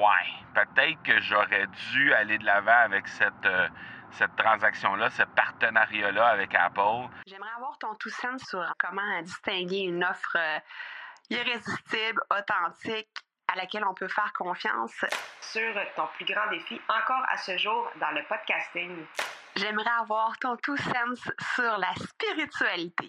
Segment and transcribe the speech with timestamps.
[0.00, 3.68] ouais, peut-être que j'aurais dû aller de l'avant avec cette, euh,
[4.12, 7.08] cette transaction-là, ce partenariat-là avec Apple.
[7.26, 10.58] J'aimerais avoir ton tout sens sur comment distinguer une offre euh,
[11.28, 13.10] irrésistible, authentique,
[13.48, 15.04] à laquelle on peut faire confiance.
[15.40, 19.04] Sur ton plus grand défi encore à ce jour dans le podcasting.
[19.56, 23.08] J'aimerais avoir ton tout sens sur la spiritualité.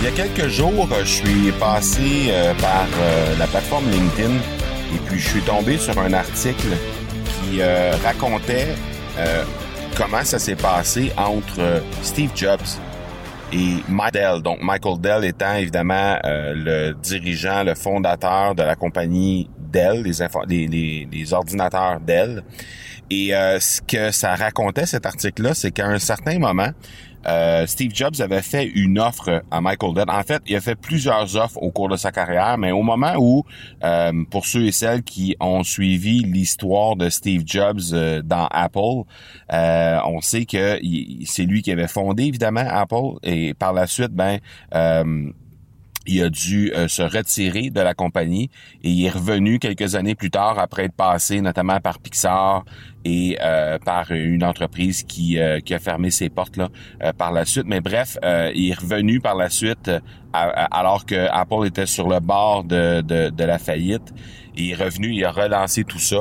[0.00, 4.30] Il y a quelques jours, je suis passé euh, par euh, la plateforme LinkedIn
[4.94, 6.68] et puis je suis tombé sur un article
[7.26, 8.68] qui euh, racontait
[9.98, 12.80] comment ça s'est passé entre Steve Jobs
[13.52, 14.40] et Mike Dell.
[14.40, 21.08] Donc Michael Dell étant évidemment le dirigeant, le fondateur de la compagnie Dell, les, les,
[21.12, 22.42] les ordinateurs Dell.
[23.10, 26.70] Et ce que ça racontait cet article-là, c'est qu'à un certain moment,
[27.26, 30.10] euh, Steve Jobs avait fait une offre à Michael Dell.
[30.10, 33.14] En fait, il a fait plusieurs offres au cours de sa carrière, mais au moment
[33.18, 33.44] où,
[33.84, 39.04] euh, pour ceux et celles qui ont suivi l'histoire de Steve Jobs euh, dans Apple,
[39.50, 40.80] on sait que
[41.24, 44.38] c'est lui qui avait fondé évidemment Apple et par la suite, ben
[46.06, 48.50] il a dû se retirer de la compagnie
[48.82, 52.64] et il est revenu quelques années plus tard après être passé notamment par Pixar
[53.04, 56.68] et euh, par une entreprise qui, euh, qui a fermé ses portes là
[57.02, 57.64] euh, par la suite.
[57.66, 58.18] Mais bref,
[58.54, 59.90] il est revenu par la suite
[60.32, 64.14] alors que Apple était sur le bord de, de, de, la faillite.
[64.54, 66.18] Il est revenu, il a relancé tout ça.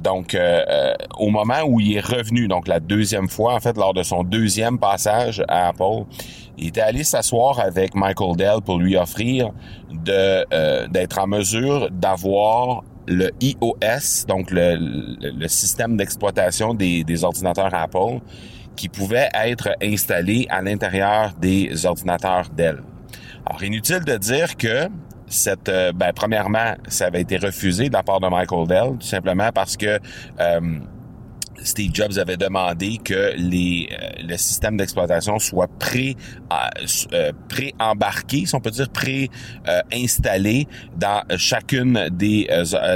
[0.00, 0.36] donc,
[1.18, 4.22] au moment où il est revenu, donc la deuxième fois, en fait, lors de son
[4.22, 6.04] deuxième passage à Apple,
[6.56, 9.50] il était allé s'asseoir avec Michael Dell pour lui offrir
[9.90, 18.20] de d'être en mesure d'avoir le iOS, donc le, système d'exploitation des, des, ordinateurs Apple,
[18.76, 22.82] qui pouvait être installé à l'intérieur des ordinateurs Dell.
[23.46, 24.88] Alors, inutile de dire que
[25.26, 29.06] cette, euh, ben, premièrement, ça avait été refusé de la part de Michael Dell, tout
[29.06, 29.98] simplement parce que
[30.40, 30.60] euh,
[31.62, 36.16] Steve Jobs avait demandé que les, euh, le système d'exploitation soit pré
[36.52, 42.48] euh, euh, pré-embarqué, si on peut dire pré-installé dans chacune des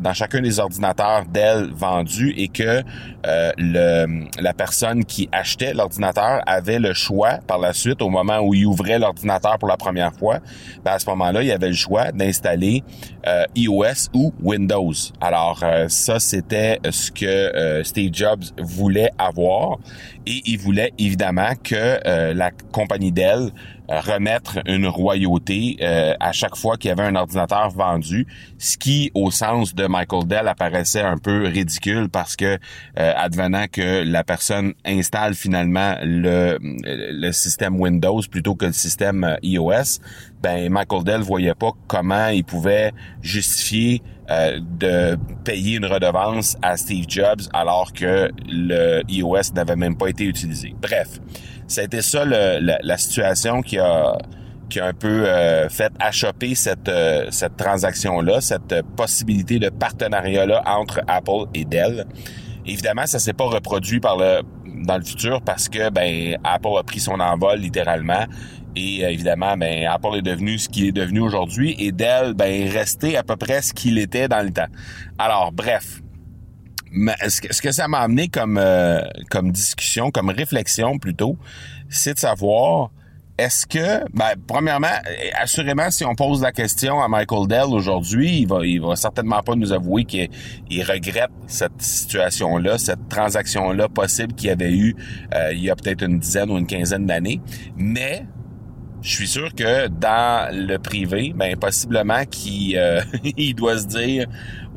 [0.00, 2.82] dans chacun des ordinateurs Dell vendus et que
[3.24, 8.54] le, la personne qui achetait l'ordinateur avait le choix par la suite au moment où
[8.54, 10.40] il ouvrait l'ordinateur pour la première fois,
[10.84, 12.82] ben à ce moment-là, il avait le choix d'installer
[13.56, 14.92] iOS ou Windows.
[15.20, 19.78] Alors ça c'était ce que Steve Jobs voulait avoir.
[20.26, 21.74] Et il voulait évidemment que
[22.06, 23.50] euh, la compagnie Dell
[23.88, 28.26] remettre une royauté euh, à chaque fois qu'il y avait un ordinateur vendu,
[28.58, 32.58] ce qui, au sens de Michael Dell, apparaissait un peu ridicule parce que,
[32.96, 40.00] advenant que la personne installe finalement le, le système Windows plutôt que le système iOS,
[40.42, 42.92] ben Michael Dell voyait pas comment il pouvait
[43.22, 50.08] justifier de payer une redevance à Steve Jobs alors que le iOS n'avait même pas
[50.08, 50.74] été utilisé.
[50.80, 51.20] Bref,
[51.66, 54.18] ça a été ça la, situation qui a
[54.68, 59.68] qui a un peu euh, fait achoper cette euh, cette transaction là, cette possibilité de
[59.68, 62.06] partenariat là entre Apple et Dell.
[62.66, 67.20] Évidemment, ça s'est pas reproduit dans le futur parce que ben Apple a pris son
[67.20, 68.24] envol littéralement
[68.74, 72.46] et euh, évidemment ben Apple est devenu ce qu'il est devenu aujourd'hui et Dell ben
[72.46, 74.68] est resté à peu près ce qu'il était dans le temps.
[75.18, 76.00] Alors bref,
[77.28, 78.60] ce que, ce que ça m'a amené comme
[79.30, 81.36] comme discussion, comme réflexion plutôt,
[81.90, 82.90] c'est de savoir
[83.36, 84.86] est-ce que, ben, premièrement,
[85.40, 89.42] assurément, si on pose la question à Michael Dell aujourd'hui, il va, il va certainement
[89.42, 90.28] pas nous avouer qu'il
[90.70, 94.94] regrette cette situation-là, cette transaction-là possible qu'il avait eu
[95.34, 97.40] euh, il y a peut-être une dizaine ou une quinzaine d'années.
[97.76, 98.24] Mais
[99.04, 103.02] je suis sûr que dans le privé, ben possiblement qu'il euh,
[103.36, 104.26] il doit se dire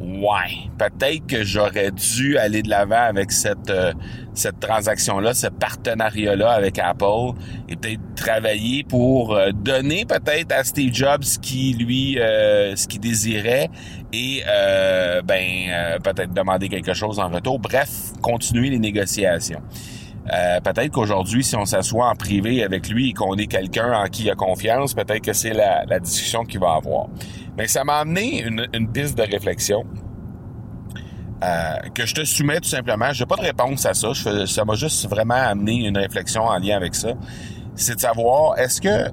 [0.00, 3.92] ouais, peut-être que j'aurais dû aller de l'avant avec cette euh,
[4.34, 7.38] cette transaction-là, ce partenariat-là avec Apple,
[7.68, 12.88] et peut-être travailler pour euh, donner peut-être à Steve Jobs ce qui lui euh, ce
[12.88, 13.70] qu'il désirait
[14.12, 14.42] et
[15.24, 17.58] ben peut-être demander quelque chose en retour.
[17.58, 17.90] Bref,
[18.22, 19.60] continuer les négociations.
[20.32, 24.06] Euh, peut-être qu'aujourd'hui, si on s'assoit en privé avec lui et qu'on est quelqu'un en
[24.06, 27.06] qui il a confiance, peut-être que c'est la, discussion qu'il va avoir.
[27.56, 29.84] Mais ça m'a amené une, une, piste de réflexion
[31.44, 33.12] euh, que je te soumets tout simplement.
[33.12, 34.12] J'ai pas de réponse à ça.
[34.12, 37.12] Je, ça m'a juste vraiment amené une réflexion en lien avec ça.
[37.74, 39.10] C'est de savoir, est-ce que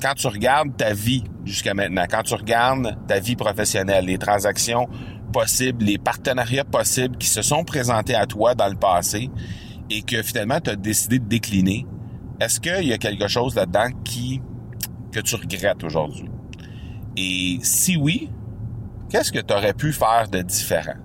[0.00, 4.88] quand tu regardes ta vie jusqu'à maintenant, quand tu regardes ta vie professionnelle, les transactions
[5.32, 9.30] possibles, les partenariats possibles qui se sont présentés à toi dans le passé
[9.92, 11.86] et que finalement tu as décidé de décliner,
[12.40, 14.40] est-ce qu'il y a quelque chose là-dedans qui
[15.12, 16.30] que tu regrettes aujourd'hui?
[17.16, 18.30] Et si oui,
[19.10, 20.96] qu'est-ce que tu aurais pu faire de différent?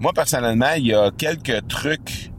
[0.00, 2.32] Moi, personnellement, il y a quelques trucs,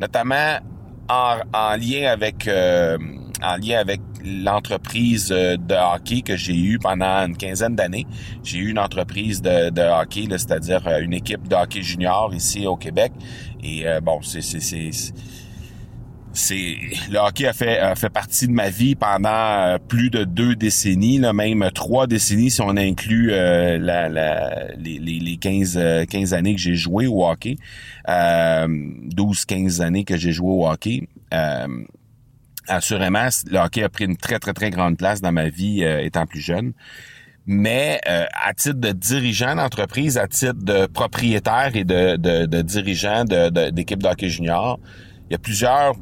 [0.00, 0.60] notamment
[1.08, 2.96] en, lien avec euh,
[3.42, 8.06] en lien avec l'entreprise euh, de hockey que j'ai eue pendant une quinzaine d'années.
[8.42, 12.76] J'ai eu une entreprise de, hockey, c'est-à-dire euh, une équipe de hockey junior ici au
[12.76, 13.12] Québec.
[13.62, 14.42] Et euh, bon, c'est
[16.32, 16.76] c'est
[17.10, 21.18] le hockey a fait a fait partie de ma vie pendant plus de deux décennies,
[21.18, 26.60] là, même trois décennies si on inclut la, la, les, les 15, 15 années que
[26.60, 27.56] j'ai joué au hockey,
[28.08, 31.08] euh, 12-15 années que j'ai joué au hockey
[32.68, 36.00] assurément, le hockey a pris une très, très, très grande place dans ma vie euh,
[36.00, 36.72] étant plus jeune.
[37.46, 42.62] Mais euh, à titre de dirigeant d'entreprise, à titre de propriétaire et de, de, de
[42.62, 44.78] dirigeant d'équipe de, de, hockey junior,
[45.28, 45.94] il y a plusieurs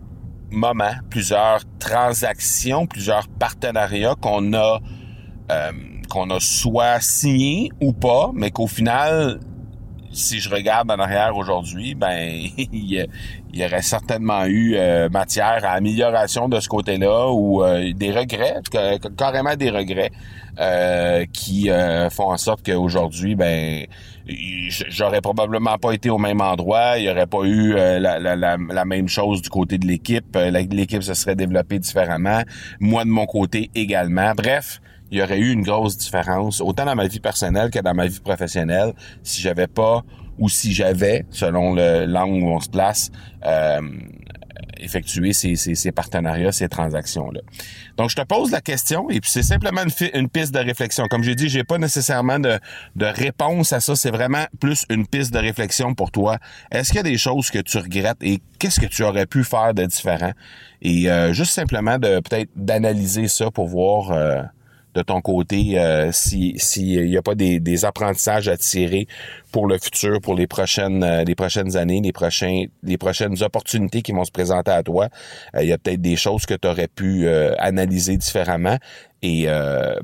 [0.51, 4.81] moments, plusieurs transactions, plusieurs partenariats qu'on a
[5.51, 5.73] euh,
[6.11, 9.41] qu'on a soit signé ou pas, mais qu'au final,
[10.13, 12.19] si je regarde en arrière aujourd'hui, ben
[12.57, 13.09] il
[13.53, 18.61] y, aurait certainement eu euh, matière à amélioration de ce côté-là ou euh, des regrets,
[19.17, 20.11] carrément des regrets
[20.61, 21.71] euh, qui
[22.11, 23.87] font en sorte qu'aujourd'hui, ben
[24.89, 29.09] j'aurais probablement pas été au même endroit, il y aurait pas eu la, la, même
[29.09, 32.43] chose du côté de l'équipe, l'équipe se serait développée différemment,
[32.81, 34.33] moi de mon côté également.
[34.37, 37.95] Bref, il y aurait eu une grosse différence, autant dans ma vie personnelle que dans
[37.95, 40.05] ma vie professionnelle, si j'avais pas
[40.39, 43.11] ou si j'avais, selon le l'angle où on se place,
[43.45, 43.81] euh,
[44.81, 47.41] effectuer ces, ces, partenariats, ces transactions-là.
[47.97, 51.07] Donc, je te pose la question et puis c'est simplement une, une, piste de réflexion.
[51.09, 52.59] Comme j'ai dit, j'ai pas nécessairement de,
[52.97, 53.97] de réponse à ça.
[53.97, 56.39] C'est vraiment plus une piste de réflexion pour toi.
[56.71, 59.45] Est-ce qu'il y a des choses que tu regrettes et qu'est-ce que tu aurais pu
[59.45, 60.33] faire de différent?
[60.83, 64.13] Et euh, juste simplement de peut-être d'analyser ça pour voir...
[64.13, 64.43] Euh,
[64.99, 69.07] de ton côté euh, si s'il n'y a pas des, apprentissages à tirer
[69.53, 74.03] pour le futur, pour les prochaines euh, les prochaines années, les prochains les prochaines opportunités
[74.03, 75.09] qui vont se présenter à toi.
[75.55, 77.29] Euh, il y a peut-être des choses que tu aurais pu
[77.59, 78.77] analyser différemment
[79.23, 79.47] et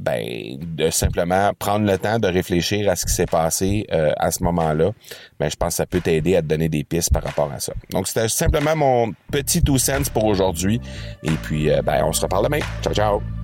[0.00, 4.42] ben de simplement prendre le temps de réfléchir à ce qui s'est passé à ce
[4.42, 4.90] moment-là.
[5.38, 7.60] Ben je pense que ça peut t'aider à te donner des pistes par rapport à
[7.60, 7.72] ça.
[7.90, 10.80] Donc c'était simplement mon petit two cents pour aujourd'hui
[11.22, 12.60] et puis ben on se reparle demain.
[12.82, 13.43] Ciao ciao.